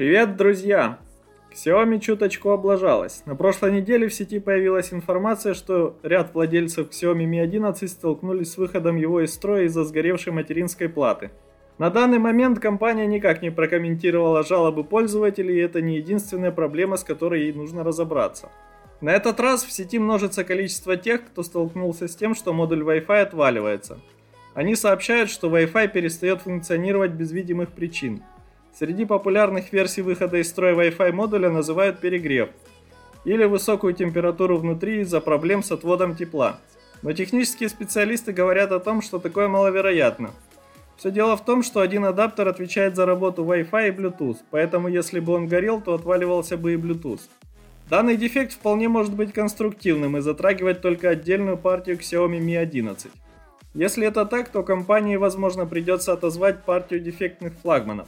Привет, 0.00 0.38
друзья! 0.38 0.98
Xiaomi 1.52 2.00
чуточку 2.00 2.48
облажалась. 2.52 3.22
На 3.26 3.36
прошлой 3.36 3.70
неделе 3.72 4.08
в 4.08 4.14
сети 4.14 4.38
появилась 4.38 4.94
информация, 4.94 5.52
что 5.52 5.98
ряд 6.02 6.32
владельцев 6.32 6.88
Xiaomi 6.88 7.26
Mi 7.26 7.38
11 7.38 7.90
столкнулись 7.90 8.52
с 8.52 8.56
выходом 8.56 8.96
его 8.96 9.20
из 9.20 9.34
строя 9.34 9.64
из-за 9.64 9.84
сгоревшей 9.84 10.32
материнской 10.32 10.88
платы. 10.88 11.32
На 11.76 11.90
данный 11.90 12.18
момент 12.18 12.60
компания 12.60 13.06
никак 13.06 13.42
не 13.42 13.50
прокомментировала 13.50 14.42
жалобы 14.42 14.84
пользователей, 14.84 15.56
и 15.56 15.62
это 15.62 15.82
не 15.82 15.98
единственная 15.98 16.50
проблема, 16.50 16.96
с 16.96 17.04
которой 17.04 17.42
ей 17.42 17.52
нужно 17.52 17.84
разобраться. 17.84 18.48
На 19.02 19.10
этот 19.10 19.38
раз 19.38 19.64
в 19.64 19.70
сети 19.70 19.98
множится 19.98 20.44
количество 20.44 20.96
тех, 20.96 21.26
кто 21.26 21.42
столкнулся 21.42 22.08
с 22.08 22.16
тем, 22.16 22.34
что 22.34 22.54
модуль 22.54 22.84
Wi-Fi 22.84 23.20
отваливается. 23.20 24.00
Они 24.54 24.76
сообщают, 24.76 25.28
что 25.28 25.54
Wi-Fi 25.54 25.88
перестает 25.88 26.40
функционировать 26.40 27.10
без 27.10 27.32
видимых 27.32 27.72
причин. 27.72 28.22
Среди 28.72 29.04
популярных 29.04 29.72
версий 29.72 30.02
выхода 30.02 30.38
из 30.38 30.48
строя 30.48 30.74
Wi-Fi 30.74 31.12
модуля 31.12 31.50
называют 31.50 32.00
перегрев 32.00 32.50
или 33.24 33.44
высокую 33.44 33.92
температуру 33.92 34.56
внутри 34.56 35.00
из-за 35.00 35.20
проблем 35.20 35.62
с 35.62 35.70
отводом 35.70 36.16
тепла. 36.16 36.58
Но 37.02 37.12
технические 37.12 37.68
специалисты 37.68 38.32
говорят 38.32 38.72
о 38.72 38.80
том, 38.80 39.02
что 39.02 39.18
такое 39.18 39.48
маловероятно. 39.48 40.30
Все 40.96 41.10
дело 41.10 41.36
в 41.36 41.44
том, 41.44 41.62
что 41.62 41.80
один 41.80 42.04
адаптер 42.04 42.48
отвечает 42.48 42.94
за 42.94 43.06
работу 43.06 43.44
Wi-Fi 43.44 43.88
и 43.88 43.90
Bluetooth, 43.90 44.36
поэтому 44.50 44.88
если 44.88 45.18
бы 45.20 45.32
он 45.32 45.46
горел, 45.46 45.80
то 45.80 45.94
отваливался 45.94 46.56
бы 46.58 46.74
и 46.74 46.76
Bluetooth. 46.76 47.22
Данный 47.88 48.16
дефект 48.16 48.52
вполне 48.52 48.88
может 48.88 49.14
быть 49.14 49.32
конструктивным 49.32 50.16
и 50.16 50.20
затрагивать 50.20 50.80
только 50.80 51.08
отдельную 51.08 51.56
партию 51.56 51.98
Xiaomi 51.98 52.38
Mi 52.38 52.56
11. 52.56 53.10
Если 53.74 54.06
это 54.06 54.26
так, 54.26 54.50
то 54.50 54.62
компании, 54.62 55.16
возможно, 55.16 55.66
придется 55.66 56.12
отозвать 56.12 56.64
партию 56.64 57.00
дефектных 57.00 57.54
флагманов. 57.62 58.06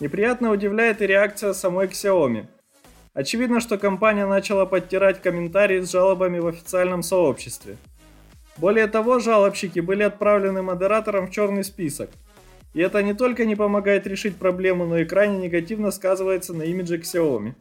Неприятно 0.00 0.52
удивляет 0.52 1.02
и 1.02 1.06
реакция 1.06 1.52
самой 1.52 1.88
Xiaomi. 1.88 2.46
Очевидно, 3.14 3.58
что 3.58 3.78
компания 3.78 4.26
начала 4.26 4.64
подтирать 4.64 5.20
комментарии 5.20 5.80
с 5.80 5.90
жалобами 5.90 6.38
в 6.38 6.46
официальном 6.46 7.02
сообществе. 7.02 7.76
Более 8.58 8.86
того, 8.86 9.18
жалобщики 9.18 9.80
были 9.80 10.04
отправлены 10.04 10.62
модератором 10.62 11.26
в 11.26 11.30
черный 11.32 11.64
список. 11.64 12.10
И 12.74 12.80
это 12.80 13.02
не 13.02 13.12
только 13.12 13.44
не 13.44 13.56
помогает 13.56 14.06
решить 14.06 14.36
проблему, 14.36 14.86
но 14.86 14.98
и 14.98 15.04
крайне 15.04 15.38
негативно 15.38 15.90
сказывается 15.90 16.54
на 16.54 16.62
имидже 16.62 16.98
Xiaomi. 16.98 17.54